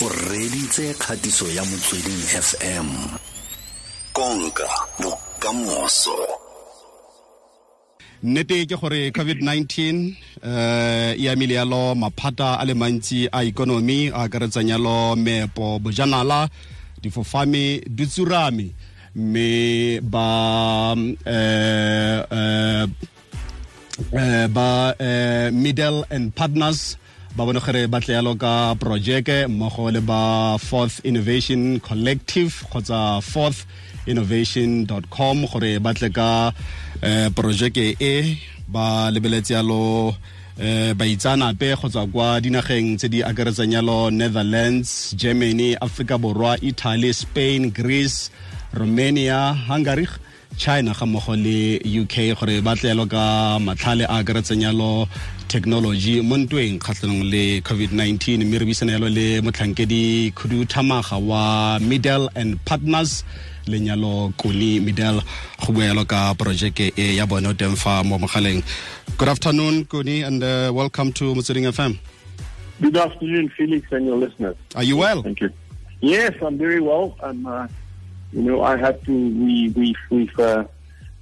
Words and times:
o 0.00 0.08
reditse 0.08 0.94
kgatiso 0.94 1.46
ya 1.50 1.64
motsweding 1.64 2.22
fm 2.42 2.86
konka 4.12 4.68
bokamoso. 5.00 6.16
Nnete 8.22 8.66
ke 8.66 8.76
gore 8.76 9.10
covid-19 9.10 9.66
uh, 10.42 11.18
e 11.18 11.28
amile 11.28 11.54
yalo 11.54 11.94
maphata 11.94 12.60
a 12.60 12.64
le 12.64 12.74
mantsi 12.74 13.28
a 13.32 13.42
ikonomi 13.42 14.10
a 14.14 14.28
akaretsang 14.28 14.68
yalo 14.68 15.16
meepo 15.16 15.78
bojanala 15.78 16.48
difofame 17.02 17.82
ditsurame. 17.88 18.74
Mme 19.16 20.00
ba 20.02 20.94
uh, 20.94 22.22
uh, 22.30 22.86
uh, 24.14 24.46
ba 24.46 24.94
uh, 25.00 25.50
middle 25.50 26.04
and 26.10 26.34
partners 26.34 26.96
ba 27.36 27.44
bone 27.46 27.60
gore 27.60 27.86
ba 27.92 28.00
tle 28.00 28.14
yalo 28.14 28.32
ka 28.34 28.74
projeke 28.80 29.46
mmogo 29.46 29.90
le 29.94 30.00
ba 30.00 30.58
fourth 30.58 31.00
innovation 31.04 31.80
collective 31.80 32.52
kgotsa 32.70 33.20
fourth 33.22 33.66
innovation.com 34.06 35.36
gore 35.52 35.78
ba 35.84 35.92
tle 35.94 36.08
ka 36.10 36.52
eh, 37.02 37.28
projeke 37.34 37.96
e. 38.00 38.14
Ba 38.68 39.08
lebeletse 39.10 39.54
yalo 39.56 40.14
eh, 40.58 40.92
baitsanape 40.94 41.76
kgotsa 41.76 42.06
kwa 42.12 42.40
dinageng 42.40 42.96
tse 42.98 43.08
di 43.08 43.22
akaretsang 43.22 43.72
yalo 43.72 44.10
netherlands 44.10 45.14
germany 45.16 45.76
africa 45.80 46.18
borwa 46.18 46.58
italy 46.60 47.12
spain 47.14 47.70
greece 47.70 48.30
romania 48.72 49.54
hungary 49.68 50.06
china 50.56 50.92
ga 50.94 51.06
mmogo 51.06 51.36
le 51.36 51.78
uk 52.00 52.14
gore 52.38 52.60
ba 52.60 52.74
tle 52.76 52.88
yalo 52.90 53.06
ka 53.06 53.58
matlhale 53.58 54.04
a 54.04 54.18
akaretsang 54.22 54.62
yalo 54.62 55.06
technology 55.48 56.20
mo 56.20 56.36
ntweng 56.36 56.78
kgatlhanong 56.78 57.24
le 57.24 57.60
covid-19 57.60 58.44
mme 58.44 58.58
re 58.58 58.64
buisana 58.66 58.92
yalo 58.92 59.08
le 59.08 59.40
motlhankedi 59.40 60.32
khuduthamaga 60.34 61.16
wa 61.16 61.78
Middel 61.80 62.28
and 62.34 62.58
partners 62.64 63.24
lenyalo 63.66 64.32
Coenie 64.36 64.80
Middel 64.82 65.20
go 65.64 65.72
bua 65.72 65.84
yalo 65.84 66.04
ka 66.04 66.34
projeke 66.34 66.92
e 66.96 67.16
ya 67.16 67.26
bone 67.26 67.46
o 67.46 67.52
teng 67.54 67.76
fa 67.76 68.02
mo 68.04 68.18
mogaleng 68.18 68.62
good 69.16 69.28
afternoon 69.28 69.84
Coenie 69.86 70.26
and 70.26 70.42
uh, 70.42 70.70
welcome 70.74 71.12
to 71.12 71.34
motsweding 71.34 71.68
fm 71.72 71.96
Good 72.80 72.96
afternoon, 72.96 73.48
Felix, 73.56 73.90
and 73.90 74.06
your 74.06 74.16
listeners. 74.16 74.54
are 74.76 74.84
you 74.84 74.96
well 74.98 75.22
Thank 75.22 75.40
you. 75.40 75.50
Yes, 76.00 76.32
I'm 76.40 76.56
very 76.58 76.80
well. 76.80 77.16
I'm, 77.20 77.44
uh, 77.44 77.66
you 78.32 78.42
know, 78.42 78.62
I 78.62 78.76
have 78.76 79.02
to. 79.04 79.12
We 79.12 79.70
we 79.70 79.94
we've 80.10 80.38
uh, 80.38 80.64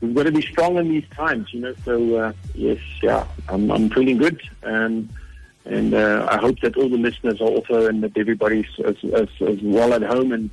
we've 0.00 0.14
got 0.14 0.24
to 0.24 0.32
be 0.32 0.42
strong 0.42 0.76
in 0.76 0.88
these 0.88 1.08
times, 1.14 1.52
you 1.52 1.60
know. 1.60 1.74
So 1.84 2.16
uh, 2.16 2.32
yes, 2.54 2.78
yeah, 3.02 3.26
I'm 3.48 3.70
I'm 3.70 3.90
feeling 3.90 4.18
good, 4.18 4.40
and 4.62 5.08
and 5.64 5.94
uh, 5.94 6.26
I 6.30 6.38
hope 6.38 6.60
that 6.60 6.76
all 6.76 6.88
the 6.88 6.96
listeners 6.96 7.40
are 7.40 7.48
also 7.48 7.86
and 7.86 8.02
that 8.02 8.16
everybody's 8.16 8.66
as 8.84 8.96
as, 9.14 9.28
as 9.40 9.58
well 9.62 9.92
at 9.94 10.02
home 10.02 10.32
and. 10.32 10.50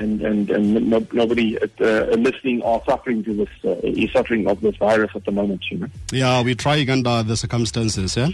And 0.00 0.22
and 0.22 0.48
and 0.48 0.88
no, 0.88 1.04
nobody 1.12 1.56
at, 1.56 1.72
uh, 1.80 2.04
listening 2.16 2.62
are 2.62 2.80
suffering 2.86 3.24
to 3.24 3.34
this 3.34 3.48
uh, 3.64 3.80
is 3.82 4.12
suffering 4.12 4.46
of 4.46 4.60
this 4.60 4.76
virus 4.76 5.10
at 5.16 5.24
the 5.24 5.32
moment, 5.32 5.64
you 5.72 5.78
know. 5.78 5.88
yeah 6.12 6.40
we 6.40 6.54
trying 6.54 6.88
under 6.88 7.24
the 7.24 7.36
circumstances 7.36 8.16
yeah 8.16 8.28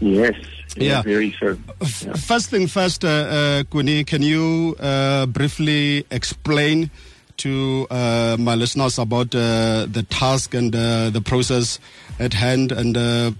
Yes, 0.00 0.34
Yeah. 0.76 1.02
very 1.02 1.34
so. 1.38 1.56
F- 1.82 2.04
Yeah. 2.06 2.14
First 2.14 2.50
thing 2.50 2.66
first, 2.68 3.04
uh, 3.04 3.08
uh, 3.08 3.62
Coenie, 3.64 4.04
can 4.06 4.22
you 4.22 4.76
uh, 4.80 5.26
briefly 5.26 6.04
explain 6.10 6.90
to 7.38 7.86
uh, 7.90 8.36
my 8.38 8.54
listeners 8.54 8.98
about 8.98 9.34
uh, 9.34 9.86
the 9.90 10.04
task 10.10 10.54
and 10.54 10.74
uh, 10.74 11.10
the 11.10 11.20
process 11.20 11.78
at 12.18 12.32
hand, 12.34 12.72
and 12.72 12.96
uh, 12.96 13.30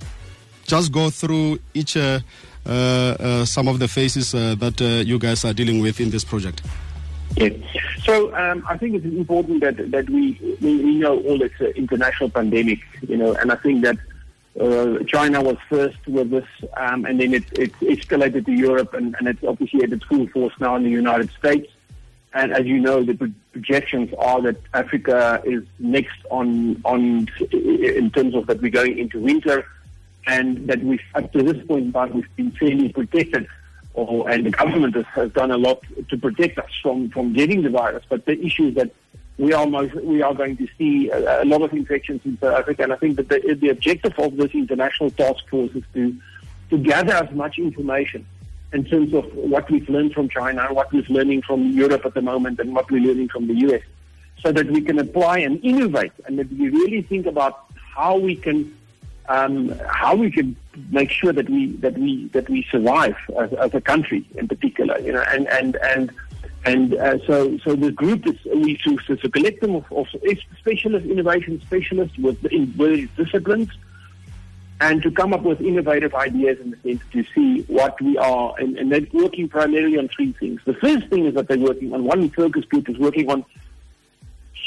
just 0.67 0.93
go 0.93 1.11
through 1.11 1.59
each 1.75 1.97
uh, 1.97 2.21
uh, 2.67 2.71
uh, 2.71 3.45
some 3.45 3.69
of 3.69 3.79
the 3.79 3.89
phases 3.89 4.35
uh, 4.35 4.55
that 4.59 4.81
uh, 4.81 5.03
you 5.05 5.19
guys 5.19 5.45
are 5.45 5.53
dealing 5.55 5.81
with 5.81 6.01
in 6.01 6.11
this 6.11 6.25
project? 6.25 6.63
Yes. 7.37 7.53
So 8.05 8.35
um, 8.35 8.65
I 8.69 8.77
think 8.77 8.97
it's 8.97 9.05
important 9.05 9.61
that 9.61 9.77
that 9.93 10.09
we 10.11 10.37
we, 10.61 10.77
we 10.83 10.95
know 10.97 11.21
all 11.21 11.41
it's 11.43 11.61
an 11.61 11.73
international 11.77 12.29
pandemic, 12.31 12.81
you 13.09 13.17
know, 13.17 13.35
and 13.35 13.53
I 13.53 13.57
think 13.57 13.83
that 13.85 13.97
uh, 14.59 14.99
China 15.07 15.43
was 15.43 15.57
first 15.69 15.99
with 16.09 16.31
this, 16.31 16.47
um, 16.77 17.05
and 17.05 17.21
then 17.21 17.35
it, 17.35 17.45
it 17.53 17.73
escalated 17.81 18.47
to 18.47 18.53
Europe, 18.53 18.95
and, 18.95 19.15
and 19.19 19.29
it's 19.29 19.45
obviously 19.45 19.83
at 19.83 19.93
its 19.93 20.05
full 20.05 20.27
force 20.29 20.55
now 20.59 20.75
in 20.77 20.83
the 20.83 20.91
United 20.91 21.31
States. 21.31 21.71
And 22.33 22.53
as 22.53 22.65
you 22.65 22.79
know, 22.79 23.03
the 23.03 23.33
projections 23.53 24.13
are 24.19 24.41
that 24.43 24.57
Africa 24.73 25.43
is 25.45 25.65
next 25.79 26.19
on 26.31 26.81
on 26.85 27.29
in 27.53 28.11
terms 28.11 28.35
of 28.35 28.47
that 28.47 28.61
we're 28.61 28.71
going 28.71 28.99
into 28.99 29.21
winter, 29.21 29.67
and 30.27 30.69
that 30.69 30.83
we 30.83 31.01
up 31.15 31.33
to 31.33 31.43
this 31.43 31.65
point 31.67 31.87
in 31.87 31.93
time 31.93 32.15
we've 32.15 32.37
been 32.37 32.53
fairly 32.53 32.89
protected, 32.89 33.49
or 33.95 34.29
and 34.31 34.47
the 34.47 34.51
government 34.51 34.95
has, 34.95 35.07
has 35.07 35.31
done 35.33 35.51
a 35.51 35.57
lot 35.59 35.83
to 36.09 36.17
protect 36.17 36.59
us 36.59 36.71
from 36.83 37.11
from 37.11 37.33
getting 37.33 37.63
the 37.63 37.71
virus. 37.71 38.05
But 38.09 38.27
the 38.27 38.41
issue 38.45 38.69
is 38.69 38.75
that 38.77 38.93
we 39.41 39.55
are 39.55 39.67
most, 39.67 39.95
we 39.95 40.21
are 40.23 40.35
going 40.35 40.55
to 40.59 40.69
see 40.77 41.09
a, 41.09 41.43
a 41.43 41.47
lot 41.47 41.63
of 41.63 41.73
infections 41.73 42.21
in 42.27 42.39
South 42.39 42.61
Africa, 42.61 42.83
and 42.83 42.93
I 42.93 42.97
think 42.97 43.17
that 43.17 43.31
the, 43.31 43.59
the 43.59 43.71
objective 43.71 44.13
of 44.19 44.37
this 44.37 44.51
international 44.53 45.11
task 45.11 45.49
force 45.49 45.73
is 45.75 45.83
to 45.95 46.15
to 46.69 46.79
gather 46.79 47.15
as 47.15 47.35
much 47.35 47.59
information 47.59 48.25
in 48.73 48.85
terms 48.85 49.13
of 49.15 49.25
what 49.35 49.69
we've 49.71 49.89
learned 49.89 50.13
from 50.13 50.29
China, 50.29 50.73
what 50.73 50.93
we're 50.93 51.03
learning 51.09 51.43
from 51.43 51.73
Europe 51.73 52.05
at 52.05 52.15
the 52.15 52.23
moment, 52.23 52.61
and 52.61 52.75
what 52.75 52.89
we're 52.91 53.03
learning 53.03 53.29
from 53.29 53.49
the 53.49 53.55
US, 53.67 53.83
so 54.41 54.53
that 54.53 54.71
we 54.71 54.83
can 54.83 54.99
apply 54.99 55.39
and 55.39 55.65
innovate, 55.65 56.13
and 56.27 56.39
that 56.39 56.53
we 56.53 56.69
really 56.69 57.03
think 57.03 57.25
about 57.25 57.65
how 57.75 58.19
we 58.19 58.37
can 58.37 58.77
um, 59.31 59.75
how 59.89 60.15
we 60.15 60.31
can 60.31 60.55
make 60.91 61.11
sure 61.11 61.33
that 61.33 61.49
we 61.49 61.73
that 61.77 61.97
we 61.97 62.29
that 62.29 62.47
we 62.51 62.67
survive 62.71 63.17
as, 63.39 63.53
as 63.55 63.73
a 63.73 63.81
country 63.81 64.23
in 64.35 64.47
particular, 64.49 64.99
you 65.01 65.13
know, 65.15 65.25
and 65.29 65.49
and 65.49 65.77
and 65.77 66.13
and 66.65 66.95
uh, 66.95 67.19
so 67.27 67.59
so 67.65 67.75
the 67.75 67.91
group 67.91 68.27
is 68.27 68.37
we 68.45 68.79
so 68.85 68.97
it's 69.09 69.25
a 69.25 69.31
collective 69.31 69.75
of, 69.75 69.93
of 69.93 70.07
specialist 70.59 71.07
innovation 71.07 71.61
specialists 71.63 72.19
with 72.19 72.45
in 72.47 72.67
various 72.67 73.09
disciplines 73.17 73.71
and 74.81 75.03
to 75.03 75.11
come 75.11 75.35
up 75.35 75.43
with 75.43 75.61
innovative 75.61 76.15
ideas 76.15 76.59
in 76.61 76.71
the 76.71 76.77
sense 76.79 77.03
to 77.13 77.25
see 77.35 77.63
what 77.63 78.01
we 78.01 78.17
are, 78.17 78.55
and, 78.59 78.79
and 78.79 78.91
they're 78.91 79.07
working 79.13 79.49
primarily 79.49 79.99
on 79.99 80.09
three 80.09 80.33
things. 80.33 80.61
The 80.65 80.75
first 80.75 81.07
thing 81.09 81.27
is 81.27 81.35
that 81.35 81.49
they're 81.49 81.59
working 81.59 81.93
on 81.93 82.05
one 82.05 82.31
focus 82.31 82.65
group 82.65 82.89
is 82.89 82.99
working 82.99 83.31
on 83.31 83.45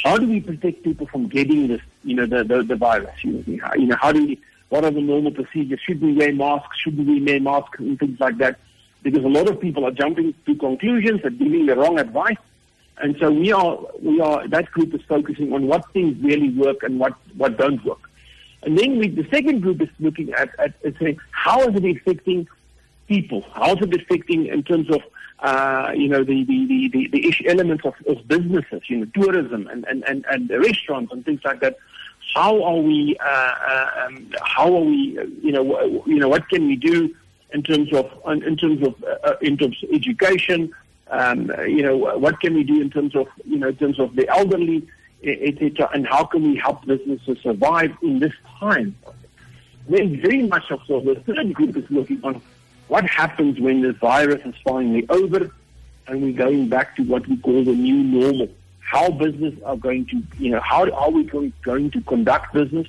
how 0.03 0.17
do 0.17 0.27
we 0.27 0.39
protect 0.39 0.83
people 0.83 1.07
from 1.07 1.27
getting 1.29 1.67
this, 1.67 1.81
you 2.03 2.15
know, 2.15 2.25
the, 2.25 2.43
the, 2.43 2.61
the 2.61 2.75
virus? 2.75 3.23
You 3.23 3.43
know, 3.47 3.71
you 3.75 3.87
know, 3.87 3.95
how 3.99 4.11
do 4.11 4.25
we, 4.25 4.39
what 4.69 4.85
are 4.85 4.91
the 4.91 5.01
normal 5.01 5.31
procedures? 5.31 5.79
Should 5.85 6.01
we 6.01 6.13
wear 6.13 6.33
masks? 6.33 6.77
Should 6.77 6.97
we 6.97 7.23
wear 7.23 7.39
masks 7.39 7.79
and 7.79 7.97
things 7.97 8.19
like 8.19 8.37
that? 8.37 8.59
Because 9.03 9.23
a 9.23 9.27
lot 9.27 9.47
of 9.49 9.59
people 9.59 9.85
are 9.85 9.91
jumping 9.91 10.33
to 10.45 10.55
conclusions 10.55 11.21
and 11.23 11.37
giving 11.37 11.65
the 11.67 11.75
wrong 11.75 11.99
advice. 11.99 12.37
And 12.97 13.15
so 13.19 13.31
we 13.31 13.51
are, 13.51 13.79
we 14.01 14.21
are, 14.21 14.47
that 14.47 14.71
group 14.71 14.93
is 14.93 15.01
focusing 15.07 15.51
on 15.51 15.67
what 15.67 15.91
things 15.91 16.17
really 16.23 16.49
work 16.49 16.83
and 16.83 16.99
what, 16.99 17.13
what 17.35 17.57
don't 17.57 17.83
work. 17.83 18.09
And 18.61 18.77
then 18.77 18.97
we, 18.97 19.09
the 19.09 19.27
second 19.29 19.61
group 19.61 19.81
is 19.81 19.89
looking 19.99 20.31
at, 20.33 20.57
at, 20.57 20.73
at 20.85 20.97
saying, 20.99 21.19
how 21.31 21.59
is 21.67 21.75
it 21.75 21.97
affecting 21.97 22.47
people? 23.07 23.41
How 23.53 23.73
is 23.73 23.81
it 23.81 23.93
affecting 23.93 24.45
in 24.45 24.63
terms 24.63 24.89
of, 24.89 25.01
uh, 25.39 25.91
you 25.93 26.07
know, 26.07 26.23
the, 26.23 26.45
the, 26.45 26.65
the, 26.65 26.89
the, 26.93 27.07
the 27.09 27.27
issue 27.27 27.45
elements 27.49 27.83
of, 27.85 27.95
of 28.07 28.25
businesses, 28.27 28.81
you 28.87 28.99
know, 28.99 29.07
tourism 29.13 29.67
and, 29.67 29.83
and, 29.85 30.03
and, 30.07 30.25
and 30.29 30.49
restaurants 30.49 31.11
and 31.11 31.25
things 31.25 31.41
like 31.43 31.59
that. 31.59 31.77
How 32.33 32.63
are 32.63 32.77
we, 32.77 33.17
uh, 33.19 33.25
uh, 33.25 33.89
um, 34.05 34.31
how 34.41 34.73
are 34.73 34.81
we, 34.81 35.19
uh, 35.19 35.23
you 35.41 35.51
know, 35.51 36.03
you 36.05 36.19
know, 36.19 36.29
what 36.29 36.47
can 36.47 36.65
we 36.67 36.77
do 36.77 37.13
in 37.53 37.63
terms 37.63 37.93
of, 37.93 38.11
in 38.25 38.57
terms 38.57 38.85
of, 38.85 39.03
uh, 39.03 39.17
uh, 39.23 39.35
in 39.41 39.57
terms 39.57 39.81
of 39.83 39.89
education, 39.91 40.73
um, 41.09 41.51
you 41.67 41.83
know, 41.83 41.95
what 41.95 42.39
can 42.39 42.55
we 42.55 42.63
do 42.63 42.81
in 42.81 42.89
terms 42.89 43.15
of, 43.15 43.27
you 43.45 43.57
know, 43.57 43.69
in 43.69 43.75
terms 43.75 43.99
of 43.99 44.15
the 44.15 44.27
elderly, 44.27 44.87
etc., 45.23 45.89
and 45.93 46.07
how 46.07 46.25
can 46.25 46.43
we 46.43 46.55
help 46.55 46.85
businesses 46.85 47.37
survive 47.41 47.95
in 48.01 48.19
this 48.19 48.33
time? 48.59 48.95
Then 49.87 50.21
very 50.21 50.43
much 50.43 50.71
also 50.71 51.01
the 51.01 51.19
third 51.21 51.53
group 51.53 51.77
is 51.77 51.89
looking 51.89 52.19
on 52.23 52.41
what 52.87 53.05
happens 53.05 53.59
when 53.59 53.81
the 53.81 53.93
virus 53.93 54.41
is 54.45 54.55
finally 54.63 55.05
over 55.09 55.51
and 56.07 56.21
we're 56.21 56.33
going 56.33 56.67
back 56.67 56.95
to 56.95 57.03
what 57.03 57.27
we 57.27 57.37
call 57.37 57.63
the 57.63 57.73
new 57.73 58.03
normal. 58.03 58.49
How 58.79 59.09
business 59.09 59.55
are 59.65 59.77
going 59.77 60.05
to, 60.07 60.21
you 60.37 60.51
know, 60.51 60.59
how 60.59 60.89
are 60.89 61.09
we 61.09 61.23
going, 61.23 61.53
going 61.63 61.91
to 61.91 62.01
conduct 62.01 62.53
business? 62.53 62.87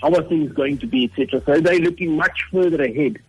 How 0.00 0.12
are 0.14 0.22
things 0.22 0.52
going 0.52 0.78
to 0.78 0.86
be, 0.86 1.04
etc. 1.04 1.42
So 1.46 1.60
they're 1.60 1.78
looking 1.78 2.16
much 2.16 2.42
further 2.50 2.82
ahead, 2.82 3.20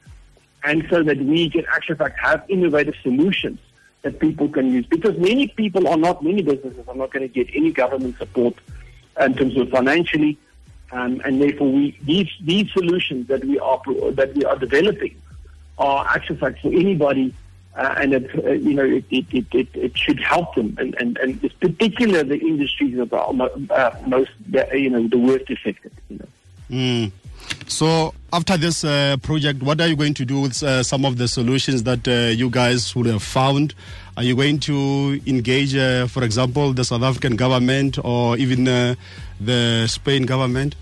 and 0.64 0.86
so 0.90 1.04
that 1.04 1.18
we 1.18 1.50
can 1.50 1.66
actually, 1.68 1.96
fact, 1.96 2.20
have 2.20 2.44
innovative 2.50 2.96
solutions 3.04 3.60
that 4.04 4.20
people 4.20 4.48
can 4.50 4.72
use. 4.72 4.86
Because 4.86 5.18
many 5.18 5.48
people 5.48 5.88
are 5.88 5.98
not, 5.98 6.24
many 6.24 6.42
businesses 6.42 6.88
are 6.88 6.96
not 6.96 7.12
going 7.12 7.28
to 7.28 7.34
get 7.34 7.54
any 7.56 7.72
government 7.72 8.18
support 8.18 8.56
in 9.20 9.34
terms 9.34 9.58
of 9.58 9.70
financially, 9.70 10.38
um, 10.92 11.22
and 11.26 11.42
therefore 11.42 11.72
we 11.72 11.98
these 12.04 12.30
these 12.42 12.72
solutions 12.72 13.28
that 13.28 13.44
we 13.46 13.60
are 13.60 13.82
that 14.12 14.34
we 14.36 14.46
are 14.46 14.58
developing 14.58 15.16
are 15.78 16.06
actually, 16.08 16.38
fact, 16.38 16.62
for 16.62 16.70
anybody. 16.70 17.34
Uh, 17.76 17.96
and 17.98 18.14
it, 18.14 18.46
uh, 18.46 18.52
you 18.52 18.76
know 18.76 18.86
it, 18.86 19.04
it, 19.10 19.26
it, 19.52 19.68
it, 19.74 19.98
should 19.98 20.20
help 20.20 20.54
them, 20.54 20.76
and 20.80 20.94
and 21.00 21.18
and 21.18 21.44
it's 21.44 21.56
particular 21.56 22.24
the 22.24 22.38
industries 22.38 22.96
that 22.96 23.12
are 23.12 23.34
uh, 23.72 23.96
most 24.06 24.30
uh, 24.54 24.64
you 24.76 24.92
know 24.92 25.08
the 25.08 25.18
worst 25.18 25.50
affected. 25.50 25.92
You 26.08 26.20
know. 26.20 26.28
Mm. 26.70 27.12
So, 27.66 28.14
after 28.34 28.58
this 28.58 28.84
uh, 28.84 29.16
project, 29.22 29.62
what 29.62 29.80
are 29.80 29.88
you 29.88 29.96
going 29.96 30.16
to 30.16 30.26
do 30.26 30.42
with 30.42 30.62
uh, 30.64 30.82
some 30.82 31.06
of 31.06 31.20
the 31.20 31.28
solutions 31.28 31.84
that 31.84 32.08
uh, 32.08 32.32
you 32.32 32.50
guys 32.50 32.96
would 32.96 33.06
have 33.06 33.22
found? 33.22 33.76
Are 34.18 34.24
you 34.24 34.36
going 34.36 34.60
to 34.62 35.22
engage, 35.28 35.76
uh, 35.76 36.08
for 36.08 36.24
example, 36.24 36.74
the 36.74 36.84
South 36.84 37.04
African 37.04 37.36
government 37.36 38.04
or 38.04 38.36
even 38.38 38.68
uh, 38.68 38.96
the 39.40 39.86
Spain 39.88 40.24
government? 40.24 40.76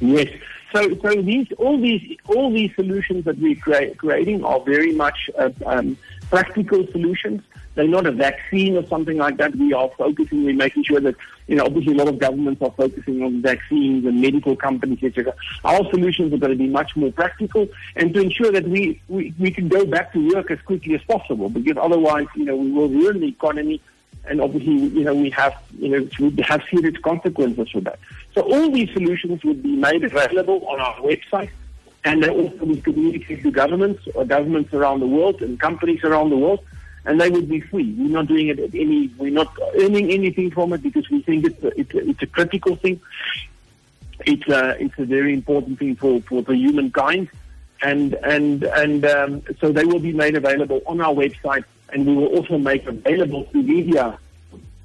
Yes. 0.00 0.28
So, 0.74 0.94
so 1.00 1.22
these 1.22 1.46
all 1.56 1.80
these 1.80 2.18
all 2.26 2.52
these 2.52 2.74
solutions 2.74 3.24
that 3.24 3.38
we're 3.38 3.56
crea- 3.56 3.94
creating 3.94 4.44
are 4.44 4.60
very 4.60 4.92
much 4.92 5.30
uh, 5.38 5.48
um, 5.64 5.96
practical 6.30 6.86
solutions. 6.92 7.42
They're 7.74 7.86
not 7.86 8.06
a 8.06 8.12
vaccine 8.12 8.76
or 8.76 8.86
something 8.86 9.16
like 9.18 9.36
that. 9.36 9.54
We 9.54 9.72
are 9.72 9.90
focusing, 9.98 10.44
we're 10.44 10.54
making 10.54 10.84
sure 10.84 11.00
that, 11.00 11.14
you 11.46 11.56
know, 11.56 11.64
obviously 11.64 11.92
a 11.92 11.96
lot 11.96 12.08
of 12.08 12.18
governments 12.18 12.62
are 12.62 12.70
focusing 12.70 13.22
on 13.22 13.42
vaccines 13.42 14.06
and 14.06 14.20
medical 14.20 14.56
companies, 14.56 14.98
etc. 15.02 15.34
Our 15.64 15.88
solutions 15.90 16.32
are 16.32 16.38
going 16.38 16.52
to 16.52 16.58
be 16.58 16.68
much 16.68 16.96
more 16.96 17.12
practical 17.12 17.68
and 17.94 18.14
to 18.14 18.20
ensure 18.20 18.50
that 18.52 18.66
we, 18.66 19.00
we, 19.08 19.34
we 19.38 19.50
can 19.50 19.68
go 19.68 19.84
back 19.84 20.12
to 20.14 20.34
work 20.34 20.50
as 20.50 20.60
quickly 20.62 20.94
as 20.94 21.02
possible 21.02 21.50
because 21.50 21.76
otherwise, 21.76 22.26
you 22.34 22.46
know, 22.46 22.56
we 22.56 22.70
will 22.70 22.88
ruin 22.88 23.20
the 23.20 23.28
economy 23.28 23.80
and 24.28 24.40
obviously, 24.40 24.74
you 24.74 25.04
know, 25.04 25.14
we 25.14 25.30
have, 25.30 25.54
you 25.78 25.88
know, 25.88 26.08
we 26.18 26.42
have 26.42 26.62
serious 26.70 26.96
consequences 27.02 27.70
for 27.70 27.80
that. 27.82 27.98
So 28.34 28.40
all 28.40 28.70
these 28.70 28.90
solutions 28.92 29.44
would 29.44 29.62
be 29.62 29.76
made 29.76 30.02
available 30.02 30.66
on 30.66 30.80
our 30.80 30.96
website 30.96 31.50
and 32.06 32.22
they 32.22 32.28
also 32.28 32.64
will 32.64 32.80
communicate 32.82 33.42
to 33.42 33.50
governments 33.50 34.06
or 34.14 34.24
governments 34.24 34.72
around 34.72 35.00
the 35.00 35.06
world 35.06 35.42
and 35.42 35.58
companies 35.58 36.04
around 36.04 36.30
the 36.30 36.36
world 36.36 36.64
and 37.04 37.20
they 37.20 37.28
would 37.28 37.48
be 37.48 37.60
free. 37.60 37.94
We're 37.98 38.10
not 38.10 38.28
doing 38.28 38.46
it 38.46 38.60
at 38.60 38.72
any, 38.74 39.08
we're 39.18 39.32
not 39.32 39.52
earning 39.80 40.12
anything 40.12 40.52
from 40.52 40.72
it 40.72 40.84
because 40.84 41.10
we 41.10 41.22
think 41.22 41.44
it's 41.46 41.62
a, 41.64 41.80
it's 41.80 41.94
a, 41.94 42.08
it's 42.10 42.22
a 42.22 42.26
critical 42.28 42.76
thing. 42.76 43.00
It's 44.24 44.48
a, 44.48 44.80
it's 44.80 44.96
a 44.98 45.04
very 45.04 45.32
important 45.32 45.80
thing 45.80 45.96
for, 45.96 46.20
for 46.22 46.42
the 46.42 46.54
humankind. 46.54 47.28
And, 47.82 48.14
and, 48.14 48.62
and 48.62 49.04
um, 49.04 49.42
so 49.60 49.72
they 49.72 49.84
will 49.84 49.98
be 49.98 50.12
made 50.12 50.36
available 50.36 50.82
on 50.86 51.00
our 51.00 51.12
website 51.12 51.64
and 51.92 52.06
we 52.06 52.14
will 52.14 52.28
also 52.28 52.56
make 52.56 52.86
available 52.86 53.44
to 53.46 53.62
media 53.62 54.16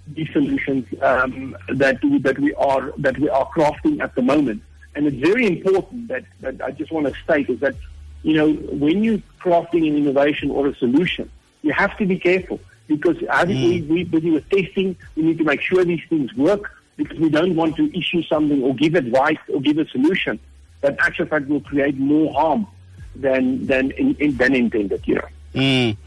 these 0.07 0.29
solutions 0.33 0.87
um, 1.03 1.55
that, 1.69 2.01
that, 2.01 2.39
we 2.39 2.53
are, 2.55 2.91
that 2.97 3.19
we 3.19 3.29
are 3.29 3.47
crafting 3.55 4.01
at 4.01 4.15
the 4.15 4.23
moment. 4.23 4.63
And 4.95 5.07
it's 5.07 5.17
very 5.17 5.47
important 5.47 6.09
that, 6.09 6.25
that 6.41 6.61
I 6.61 6.71
just 6.71 6.91
want 6.91 7.07
to 7.07 7.13
state 7.21 7.49
is 7.49 7.59
that, 7.61 7.75
you 8.23 8.33
know, 8.33 8.51
when 8.53 9.03
you're 9.03 9.21
crafting 9.39 9.87
an 9.87 9.95
innovation 9.95 10.51
or 10.51 10.67
a 10.67 10.75
solution, 10.75 11.29
you 11.61 11.71
have 11.73 11.97
to 11.97 12.05
be 12.05 12.19
careful 12.19 12.59
because 12.87 13.17
as 13.29 13.45
mm. 13.45 13.47
we, 13.47 13.81
we 13.83 14.03
busy 14.03 14.31
with 14.31 14.49
testing, 14.49 14.95
we 15.15 15.23
need 15.23 15.37
to 15.37 15.43
make 15.43 15.61
sure 15.61 15.83
these 15.85 16.03
things 16.09 16.33
work 16.33 16.71
because 16.97 17.17
we 17.19 17.29
don't 17.29 17.55
want 17.55 17.75
to 17.77 17.97
issue 17.97 18.21
something 18.23 18.61
or 18.61 18.75
give 18.75 18.95
advice 18.95 19.37
or 19.53 19.61
give 19.61 19.77
a 19.77 19.87
solution 19.87 20.39
that 20.81 20.97
actually 20.99 21.29
fact 21.29 21.47
will 21.47 21.61
create 21.61 21.97
more 21.97 22.33
harm 22.33 22.67
than 23.15 23.65
than 23.65 23.91
in, 23.91 24.15
in, 24.15 24.37
than 24.37 24.55
intended. 24.55 25.01
You 25.07 25.15
know. 25.15 25.27
Mm. 25.55 25.97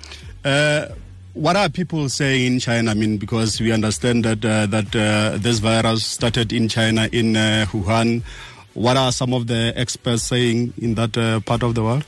Uh, 0.45 0.95
what 1.35 1.57
are 1.57 1.69
people 1.69 2.09
saying 2.09 2.55
in 2.55 2.61
China? 2.61 2.93
I 2.93 2.95
mean, 2.95 3.19
because 3.19 3.61
we 3.61 3.73
understand 3.73 4.25
that 4.25 4.45
uh, 4.45 4.67
that 4.67 4.95
uh, 4.95 5.39
this 5.39 5.59
virus 5.59 6.05
started 6.05 6.53
in 6.53 6.69
China 6.69 7.09
in 7.13 7.37
uh, 7.37 7.67
Wuhan. 7.71 8.23
What 8.75 8.97
are 8.97 9.13
some 9.13 9.33
of 9.33 9.47
the 9.47 9.73
experts 9.77 10.25
saying 10.25 10.75
in 10.79 10.95
that 10.95 11.17
uh, 11.17 11.41
part 11.41 11.63
of 11.63 11.75
the 11.75 11.83
world? 11.83 12.05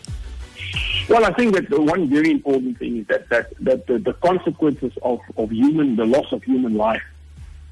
Well, 1.09 1.25
I 1.25 1.33
think 1.35 1.55
that 1.55 1.71
the 1.71 1.81
one 1.81 2.09
very 2.09 2.33
important 2.33 2.79
thing 2.79 2.99
is 2.99 3.07
that 3.07 3.29
that, 3.29 3.53
that 3.61 3.87
the, 3.87 3.99
the 3.99 4.13
consequences 4.15 4.93
of, 5.03 5.21
of 5.37 5.53
human, 5.53 5.95
the 5.95 6.05
loss 6.05 6.33
of 6.33 6.43
human 6.43 6.75
life, 6.75 7.03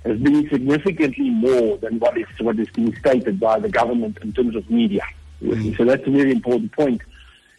has 0.05 0.19
been 0.19 0.49
significantly 0.49 1.31
more 1.31 1.79
than 1.79 1.99
what 1.99 2.17
is 2.17 2.27
what 2.39 2.59
is 2.59 2.69
being 2.71 2.95
stated 2.97 3.41
by 3.41 3.59
the 3.59 3.69
government 3.69 4.19
in 4.23 4.33
terms 4.33 4.55
of 4.55 4.69
media. 4.71 5.03
Mm. 5.43 5.77
So 5.77 5.85
that's 5.85 6.07
a 6.07 6.11
very 6.11 6.31
important 6.31 6.73
point. 6.73 7.03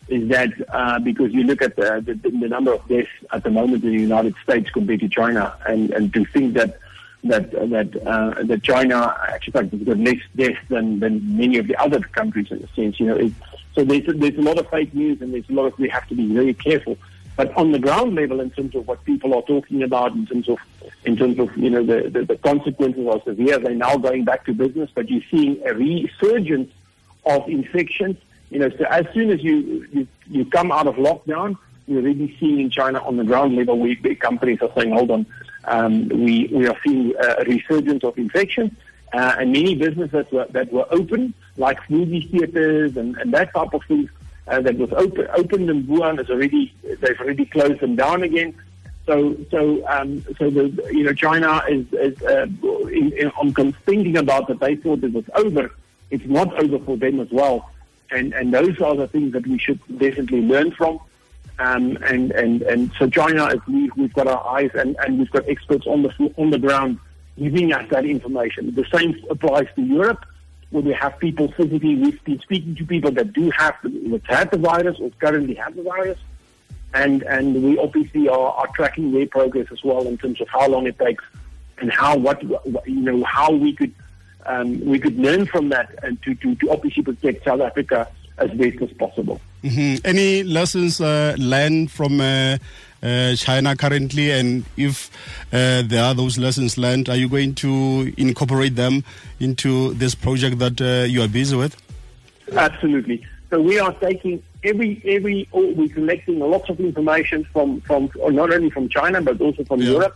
Is 0.08 0.30
that 0.30 0.50
uh, 0.70 1.00
because 1.00 1.34
you 1.34 1.44
look 1.44 1.62
at 1.64 1.76
the, 1.76 2.02
the, 2.06 2.14
the, 2.14 2.48
number 2.48 2.74
of 2.74 2.88
deaths 2.88 3.10
at 3.32 3.44
the 3.44 3.50
moment 3.50 3.84
in 3.84 3.92
the 3.92 4.02
United 4.02 4.36
States 4.44 4.70
compared 4.70 5.00
to 5.00 5.10
China, 5.10 5.56
and, 5.68 5.90
and 5.92 6.14
to 6.14 6.24
think 6.26 6.54
that 6.54 6.80
that 7.26 7.52
that 7.52 8.08
uh, 8.08 8.44
that 8.44 8.64
China 8.64 9.16
actually 9.28 9.68
got 9.68 9.98
less 9.98 10.18
deaths 10.36 10.60
than, 10.70 11.00
than 11.00 11.38
many 11.38 11.58
of 11.58 11.68
the 11.68 11.76
other 11.76 12.00
countries 12.00 12.52
in 12.52 12.64
a 12.64 12.68
sense, 12.76 13.00
you 13.00 13.08
know, 13.08 13.16
it, 13.16 13.32
so 13.74 13.84
there's 13.84 14.08
a, 14.08 14.14
there's 14.14 14.38
a 14.38 14.42
lot 14.42 14.58
of 14.58 14.70
fake 14.70 14.94
news 14.94 15.22
and 15.22 15.34
there's 15.34 15.50
a 15.50 15.54
lot 15.54 15.66
of, 15.66 15.78
we 15.78 15.90
have 15.90 16.08
to 16.08 16.16
be 16.16 16.34
very 16.34 16.54
careful. 16.54 16.98
But 17.36 17.56
on 17.58 17.74
the 17.74 17.80
ground 17.80 18.16
level, 18.16 18.40
in 18.40 18.50
terms 18.52 18.76
of 18.76 18.88
what 18.88 19.04
people 19.04 19.34
are 19.36 19.42
talking 19.42 19.84
about, 19.84 20.14
in 20.14 20.26
terms 20.26 20.48
of, 20.48 20.58
in 21.04 21.18
terms 21.18 21.38
of, 21.38 21.56
you 21.58 21.70
know, 21.70 21.84
the, 21.84 22.10
the, 22.10 22.24
the 22.24 22.38
consequences 22.38 23.06
are 23.06 23.22
severe. 23.24 23.60
They're 23.60 23.74
now 23.74 23.98
going 23.98 24.24
back 24.24 24.46
to 24.46 24.54
business, 24.54 24.90
but 24.96 25.10
you're 25.10 25.22
seeing 25.30 25.62
a 25.66 25.74
resurgence 25.74 26.72
of 27.26 27.50
infections. 27.50 28.16
You 28.52 28.60
know, 28.60 28.70
so 28.70 28.86
as 28.86 29.06
soon 29.14 29.32
as 29.32 29.44
you, 29.44 29.86
you, 29.92 30.08
you 30.28 30.46
come 30.46 30.72
out 30.72 30.88
of 30.88 30.96
lockdown, 30.96 31.58
you're 31.88 32.02
already 32.02 32.36
seeing 32.40 32.62
in 32.62 32.70
China 32.70 33.04
on 33.06 33.18
the 33.18 33.26
ground 33.26 33.58
level, 33.58 33.78
we, 33.78 33.96
big 33.96 34.22
companies 34.22 34.60
are 34.62 34.72
saying, 34.74 34.94
hold 34.94 35.12
on, 35.12 35.26
um, 35.68 36.08
we, 36.10 36.48
we 36.52 36.68
are 36.68 36.78
seeing 36.86 37.14
a 37.18 37.44
resurgence 37.46 38.04
of 38.04 38.18
infection. 38.18 38.76
Uh, 39.14 39.36
and 39.40 39.52
many 39.54 39.76
businesses 39.76 40.12
that 40.12 40.34
were, 40.34 40.46
that 40.50 40.72
were 40.74 40.86
open, 40.92 41.34
like 41.58 41.90
movie 41.90 42.28
theaters 42.28 42.98
and, 42.98 43.16
and 43.18 43.34
that 43.34 43.54
type 43.54 43.74
of 43.74 43.82
things, 43.86 44.10
uh, 44.48 44.62
that 44.62 44.78
was 44.78 44.92
open, 44.94 45.28
opened 45.36 45.70
in 45.70 45.84
Wuhan 45.86 46.20
is 46.20 46.30
already 46.30 46.74
they've 46.84 47.20
already 47.20 47.46
closed 47.46 47.80
them 47.80 47.96
down 47.96 48.24
again. 48.24 48.54
So 49.06 49.36
so 49.52 49.88
um, 49.88 50.24
so 50.38 50.50
the 50.50 50.90
you 50.92 51.04
know 51.04 51.14
China 51.14 51.64
is, 51.68 51.86
is 51.94 52.22
uh, 52.24 52.48
in, 52.90 53.12
in, 53.14 53.74
thinking 53.86 54.18
about 54.18 54.48
that 54.48 54.60
they 54.60 54.76
thought 54.76 55.04
it 55.04 55.14
was 55.14 55.26
over. 55.36 55.72
It's 56.12 56.26
not 56.26 56.54
over 56.62 56.80
for 56.80 56.98
them 56.98 57.20
as 57.20 57.30
well, 57.32 57.72
and 58.12 58.34
and 58.34 58.54
those 58.54 58.80
are 58.82 58.96
the 58.96 59.08
things 59.08 59.34
that 59.34 59.48
we 59.48 59.58
should 59.58 59.80
definitely 59.98 60.42
learn 60.42 60.72
from. 60.72 61.00
Um, 61.58 61.98
and 62.04 62.32
and 62.32 62.62
and 62.64 62.92
so 63.00 63.10
China 63.10 63.48
is 63.48 63.60
we, 63.68 63.90
we've 63.96 64.14
got 64.14 64.28
our 64.28 64.46
eyes 64.58 64.72
and, 64.74 64.98
and 65.00 65.20
we've 65.20 65.32
got 65.32 65.48
experts 65.48 65.88
on 65.88 66.04
the 66.04 66.34
on 66.38 66.50
the 66.50 66.60
ground 66.60 67.00
giving 67.38 67.74
us 67.74 67.88
that 67.90 68.06
information. 68.06 68.74
The 68.76 68.86
same 68.94 69.16
applies 69.30 69.68
to 69.76 69.82
Europe, 69.82 70.26
where 70.70 70.84
we 70.84 70.94
have 70.94 71.18
people 71.20 71.52
physically, 71.52 71.96
we've 71.96 72.24
been 72.24 72.40
speaking 72.40 72.76
to 72.76 72.86
people 72.86 73.12
that 73.12 73.34
do 73.34 73.50
have, 73.52 73.76
that 73.84 74.22
had 74.26 74.52
the 74.52 74.58
virus 74.58 74.98
or 75.00 75.10
currently 75.20 75.56
have 75.56 75.76
the 75.76 75.84
virus, 75.84 76.18
and, 76.94 77.24
and 77.24 77.62
we 77.64 77.78
obviously 77.78 78.30
are, 78.30 78.52
are 78.54 78.68
tracking 78.76 79.12
their 79.12 79.28
progress 79.28 79.68
as 79.72 79.84
well 79.84 80.08
in 80.08 80.18
terms 80.18 80.40
of 80.40 80.48
how 80.48 80.68
long 80.68 80.88
it 80.88 80.98
takes 80.98 81.24
and 81.80 81.92
how, 81.92 82.18
what, 82.18 82.42
you 82.44 83.02
know, 83.02 83.24
how 83.26 83.52
we 83.52 83.74
could, 83.74 83.94
um, 84.46 84.80
we 84.86 84.98
could 84.98 85.18
learn 85.18 85.46
from 85.46 85.70
that 85.70 85.94
and 86.04 86.22
to, 86.24 86.34
to, 86.36 86.56
to 86.56 86.70
obviously 86.72 87.04
protect 87.04 87.44
South 87.44 87.60
Africa 87.60 88.08
as 88.38 88.52
best 88.52 88.82
as 88.82 88.92
possible. 88.94 89.40
Mm-hmm. 89.64 90.06
Any 90.06 90.44
lessons 90.44 91.02
uh, 91.02 91.36
learned 91.38 91.92
from 91.92 92.22
uh, 92.22 92.58
uh, 93.02 93.36
China 93.36 93.76
currently, 93.76 94.32
and 94.32 94.66
if 94.78 95.10
uh, 95.54 95.84
there 95.84 96.04
are 96.04 96.14
those 96.14 96.38
lessons 96.38 96.78
learned, 96.78 97.10
are 97.10 97.16
you 97.16 97.30
going 97.30 97.56
to 97.56 98.14
incorporate 98.18 98.76
them 98.76 99.04
into 99.40 99.94
this 99.94 100.16
project 100.16 100.60
that 100.60 100.82
uh, 100.82 101.06
you 101.06 101.22
are 101.22 101.28
busy 101.28 101.56
with? 101.56 101.76
Absolutely. 102.52 103.26
So 103.50 103.62
we 103.62 103.80
are 103.80 103.94
taking 103.94 104.44
every 104.64 105.02
every 105.06 105.48
oh, 105.54 105.72
we're 105.74 105.90
collecting 105.90 106.40
lots 106.40 106.70
of 106.70 106.80
information 106.80 107.44
from 107.54 107.82
from 107.82 108.10
not 108.16 108.52
only 108.52 108.70
from 108.70 108.90
China 108.90 109.22
but 109.22 109.40
also 109.40 109.64
from 109.64 109.82
yeah. 109.82 109.92
Europe, 109.92 110.16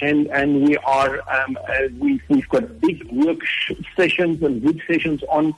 and 0.00 0.26
and 0.28 0.62
we 0.62 0.76
are 0.78 1.20
um, 1.30 1.58
uh, 1.68 1.88
we 1.98 2.20
we've 2.28 2.48
got 2.48 2.80
big 2.80 3.04
work 3.12 3.38
sessions 3.96 4.42
and 4.42 4.62
good 4.62 4.80
sessions 4.86 5.22
on 5.28 5.54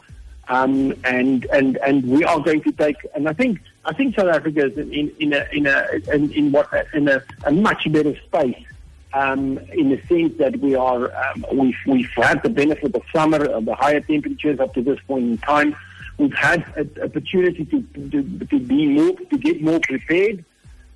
um, 0.49 0.95
and 1.05 1.45
and 1.47 1.77
and 1.79 2.05
we 2.05 2.25
are 2.25 2.41
going 2.41 2.63
to 2.63 2.73
take. 2.73 2.97
And 3.15 3.29
I 3.29 3.33
think 3.33 3.61
I 3.85 3.93
think 3.93 4.15
South 4.17 4.29
Africa 4.29 4.67
is 4.67 4.79
in 4.79 5.13
in 5.19 5.33
a 5.33 5.47
in 5.53 5.67
a 5.67 5.87
in, 6.13 6.33
in 6.33 6.53
what 6.53 6.69
in 6.95 7.09
a, 7.09 7.23
a 7.45 7.53
much 7.53 7.91
better 7.93 8.17
space. 8.27 8.63
Um, 9.13 9.59
in 9.73 9.89
the 9.89 10.01
sense 10.09 10.37
that 10.37 10.61
we 10.61 10.75
are, 10.75 11.11
um, 11.25 11.47
we've, 11.55 11.77
we've 11.87 12.11
had 12.17 12.43
the 12.43 12.51
benefit 12.51 12.95
of 12.95 13.03
summer, 13.15 13.47
of 13.47 13.65
the 13.65 13.75
higher 13.75 14.01
temperatures 14.01 14.61
up 14.61 14.75
to 14.75 14.83
this 14.83 15.01
point 15.07 15.25
in 15.25 15.39
time. 15.39 15.75
We've 16.19 16.35
had 16.35 16.67
an 16.77 16.91
opportunity 17.03 17.65
to, 17.65 17.83
to, 18.11 18.47
to 18.47 18.59
be 18.61 18.89
more, 18.89 19.13
to 19.13 19.39
get 19.39 19.63
more 19.63 19.81
prepared. 19.81 20.45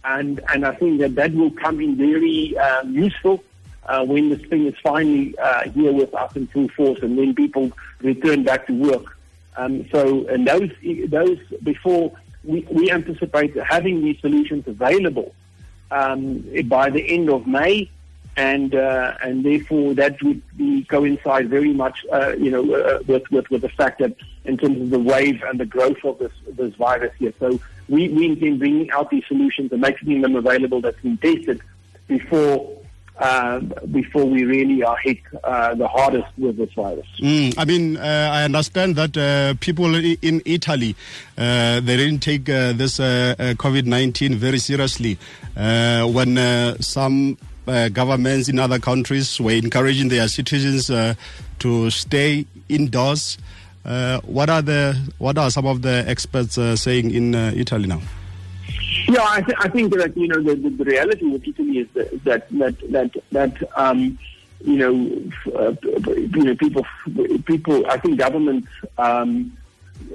And, 0.05 0.39
and 0.49 0.67
I 0.67 0.75
think 0.75 1.01
that 1.01 1.15
that 1.15 1.33
will 1.33 1.53
come 1.53 1.81
in 1.81 1.97
very 1.97 2.59
um, 2.59 2.93
useful 2.93 3.43
uh, 3.87 4.05
when 4.05 4.29
the 4.29 4.39
spring 4.41 4.67
is 4.67 4.75
finally 4.83 5.39
uh, 5.39 5.71
here 5.71 5.93
with 5.93 6.13
us 6.15 6.37
in 6.37 6.47
full 6.49 6.69
force 6.69 6.99
and 7.01 7.17
when 7.17 7.35
people 7.35 7.73
return 8.03 8.45
back 8.45 8.67
to 8.67 8.75
work. 8.75 9.17
Um, 9.61 9.87
so, 9.93 10.27
and 10.29 10.47
those, 10.47 10.71
those 11.09 11.39
before 11.63 12.13
we, 12.45 12.67
we 12.71 12.91
anticipate 12.91 13.55
having 13.63 14.03
these 14.03 14.19
solutions 14.21 14.67
available 14.67 15.35
um, 15.91 16.45
by 16.67 16.89
the 16.89 17.03
end 17.17 17.29
of 17.29 17.47
May, 17.47 17.91
and 18.37 18.75
uh, 18.75 19.15
and 19.23 19.45
therefore 19.45 19.93
that 19.95 20.23
would 20.23 20.41
be 20.57 20.85
coincide 20.85 21.51
very 21.51 21.75
much, 21.75 22.07
uh, 22.11 22.33
you 22.39 22.51
know, 22.51 22.65
uh, 22.75 23.01
with, 23.07 23.31
with 23.31 23.51
with 23.51 23.63
the 23.63 23.69
fact 23.69 23.99
that 23.99 24.15
in 24.45 24.57
terms 24.57 24.81
of 24.81 24.91
the 24.91 24.99
wave 24.99 25.43
and 25.43 25.61
the 25.61 25.67
growth 25.67 26.03
of 26.05 26.19
this 26.19 26.33
this 26.49 26.75
virus 26.77 27.13
here. 27.19 27.35
So 27.39 27.61
we 27.89 28.09
we 28.09 28.27
intend 28.27 28.61
bringing 28.61 28.91
out 28.93 29.11
these 29.11 29.27
solutions 29.27 29.73
and 29.73 29.81
making 29.81 30.23
them 30.23 30.37
available 30.37 30.81
that's 30.81 31.01
been 31.03 31.19
tested 31.19 31.61
before 32.07 32.80
uh, 33.21 33.61
before 33.93 34.25
we 34.25 34.45
really 34.45 34.83
are 34.83 34.97
hit 34.97 35.19
uh, 35.45 35.75
the 35.75 35.87
hardest 35.87 36.27
with 36.39 36.57
this 36.57 36.73
virus. 36.73 37.07
Mm, 37.21 37.55
I 37.59 37.65
mean, 37.67 37.97
uh, 37.99 38.31
I 38.33 38.45
understand 38.45 38.97
that 38.97 39.17
uh, 39.17 39.55
people 39.61 39.95
in 39.95 40.41
Italy 40.45 40.97
uh, 41.37 41.81
they 41.81 41.97
didn't 41.97 42.21
take 42.21 42.49
uh, 42.49 42.73
this 42.73 42.99
COVID 42.99 43.85
nineteen 43.85 44.37
very 44.37 44.59
seriously 44.59 45.19
when 45.55 46.37
some 46.81 47.37
governments 47.67 48.49
in 48.49 48.59
other 48.59 48.79
countries 48.79 49.39
were 49.41 49.53
encouraging 49.53 50.09
their 50.09 50.27
citizens 50.29 50.91
to 51.59 51.91
stay 51.91 52.47
indoors. 52.69 53.37
what 54.25 54.49
are 54.49 54.63
the 54.63 54.97
what 55.19 55.37
are 55.37 55.51
some 55.51 55.67
of 55.67 55.83
the 55.83 56.05
experts 56.07 56.59
saying 56.81 57.11
in 57.11 57.35
Italy 57.35 57.87
now? 57.87 58.01
Yeah, 59.11 59.27
I, 59.29 59.41
th- 59.43 59.59
I 59.59 59.69
think 59.69 59.93
that 59.97 60.17
you 60.17 60.29
know 60.29 60.41
the, 60.41 60.55
the, 60.55 60.71
the 60.71 60.85
reality 60.85 61.25
with 61.25 61.47
Italy 61.47 61.79
is 61.79 61.89
that 62.23 62.49
that 62.51 62.79
that 62.93 63.11
that, 63.33 63.71
um, 63.77 64.17
you 64.61 64.77
know 64.77 64.93
uh, 65.59 65.75
you 65.83 66.45
know 66.45 66.55
people 66.55 66.87
people 67.45 67.85
I 67.91 67.99
think 67.99 68.21
governments 68.21 68.69
um, 68.99 69.57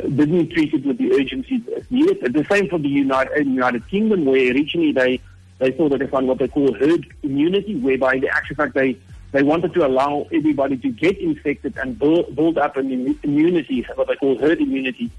didn't 0.01 0.51
treat 0.51 0.73
it 0.73 0.85
with 0.85 0.97
the 0.97 1.11
urgency 1.11 1.61
as 1.75 1.91
needed. 1.91 2.31
The 2.33 2.45
same 2.45 2.69
for 2.69 2.79
the 2.79 2.87
United 2.87 3.45
United 3.45 3.85
Kingdom, 3.89 4.23
where 4.23 4.53
originally 4.53 4.93
they 4.93 5.19
they 5.57 5.71
thought 5.71 5.89
that 5.89 5.97
they 5.97 6.07
found 6.07 6.29
what 6.29 6.37
they 6.37 6.47
call 6.47 6.73
herd 6.73 7.05
immunity, 7.21 7.75
whereby 7.75 8.19
the 8.19 8.29
actual 8.29 8.55
fact 8.55 8.75
they 8.75 8.97
they 9.33 9.43
wanted 9.43 9.73
to 9.73 9.85
allow 9.85 10.25
everybody 10.31 10.77
to 10.77 10.89
get 10.89 11.17
infected 11.17 11.75
and 11.75 11.99
build, 11.99 12.33
build 12.33 12.57
up 12.57 12.77
an 12.77 13.17
immunity, 13.23 13.85
what 13.95 14.07
they 14.07 14.15
call 14.15 14.37
herd 14.37 14.61
immunity. 14.61 15.11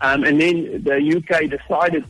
Um, 0.00 0.24
and 0.24 0.40
then 0.40 0.82
the 0.82 0.96
UK 0.96 1.50
decided 1.50 2.06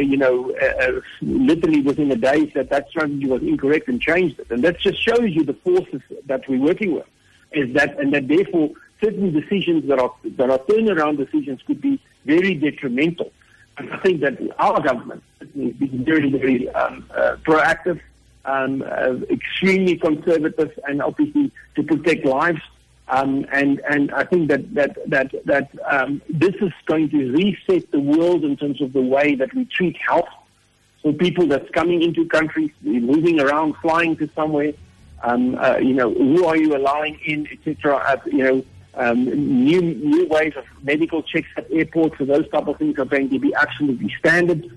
you 0.00 0.16
know, 0.16 0.52
uh, 0.56 1.00
literally 1.20 1.80
within 1.82 2.10
a 2.10 2.16
day 2.16 2.46
that 2.46 2.70
that 2.70 2.88
strategy 2.88 3.26
was 3.26 3.42
incorrect 3.42 3.88
and 3.88 4.00
changed 4.00 4.38
it. 4.40 4.50
And 4.50 4.64
that 4.64 4.78
just 4.80 5.02
shows 5.02 5.30
you 5.30 5.44
the 5.44 5.54
forces 5.54 6.02
that 6.26 6.48
we're 6.48 6.60
working 6.60 6.94
with. 6.94 7.06
Is 7.52 7.72
that 7.74 7.98
and 8.00 8.12
that 8.12 8.28
therefore 8.28 8.70
certain 9.02 9.32
decisions 9.32 9.86
that 9.88 9.98
are 9.98 10.12
that 10.24 10.50
are 10.50 10.58
turnaround 10.58 11.18
decisions 11.18 11.60
could 11.66 11.80
be 11.80 12.00
very 12.24 12.54
detrimental. 12.54 13.32
And 13.78 13.92
I 13.92 13.98
think 13.98 14.20
that 14.22 14.38
our 14.58 14.80
government 14.82 15.22
is 15.40 15.90
very 15.92 16.30
very 16.30 16.68
um, 16.70 17.08
uh, 17.14 17.36
proactive, 17.44 18.00
um, 18.44 18.82
uh, 18.82 19.14
extremely 19.30 19.96
conservative, 19.96 20.78
and 20.88 21.02
obviously 21.02 21.52
to 21.76 21.82
protect 21.82 22.24
lives 22.24 22.62
um, 23.08 23.46
and 23.52 23.80
and 23.88 24.10
I 24.12 24.24
think 24.24 24.48
that 24.48 24.74
that 24.74 24.98
that 25.08 25.46
that 25.46 25.70
um, 25.84 26.20
this 26.28 26.54
is 26.56 26.72
going 26.86 27.08
to 27.10 27.32
reset 27.32 27.90
the 27.92 28.00
world 28.00 28.44
in 28.44 28.56
terms 28.56 28.80
of 28.80 28.92
the 28.92 29.00
way 29.00 29.34
that 29.36 29.54
we 29.54 29.64
treat 29.66 29.96
health. 29.96 30.28
So 31.02 31.12
people 31.12 31.46
that's 31.46 31.70
coming 31.70 32.02
into 32.02 32.26
countries, 32.26 32.72
moving 32.82 33.40
around, 33.40 33.76
flying 33.76 34.16
to 34.16 34.28
somewhere, 34.34 34.72
um, 35.22 35.54
uh, 35.54 35.76
you 35.76 35.94
know, 35.94 36.12
who 36.12 36.46
are 36.46 36.56
you 36.56 36.76
allowing 36.76 37.20
in, 37.24 37.46
etc. 37.46 37.96
Uh, 37.96 38.16
you 38.26 38.42
know, 38.42 38.64
um, 38.94 39.24
new 39.24 39.80
new 39.80 40.26
ways 40.26 40.54
of 40.56 40.64
medical 40.82 41.22
checks 41.22 41.48
at 41.56 41.70
airports, 41.70 42.18
so 42.18 42.24
those 42.24 42.48
type 42.48 42.66
of 42.66 42.76
things 42.76 42.98
are 42.98 43.04
going 43.04 43.30
to 43.30 43.38
be 43.38 43.54
absolutely 43.54 44.12
standard. 44.18 44.68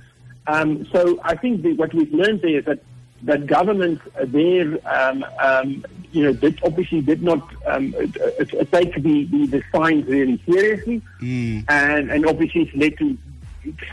Um, 0.45 0.85
so 0.85 1.19
I 1.23 1.35
think 1.35 1.63
that 1.63 1.77
what 1.77 1.93
we've 1.95 2.13
learned 2.13 2.41
there 2.41 2.59
is 2.59 2.65
that 2.65 2.79
that 3.23 3.47
government 3.47 4.01
there, 4.31 4.79
um, 4.87 5.25
um, 5.39 5.85
you 6.11 6.23
know, 6.23 6.33
did 6.33 6.59
obviously 6.63 7.01
did 7.01 7.21
not 7.21 7.41
um, 7.65 7.91
take 7.91 8.93
the, 8.95 9.25
the, 9.25 9.47
the, 9.47 9.63
signs 9.71 10.05
really 10.05 10.41
seriously, 10.49 11.01
mm. 11.19 11.63
and 11.69 12.11
and 12.11 12.25
obviously 12.25 12.63
it's 12.63 12.75
led 12.75 12.97
to 12.97 13.17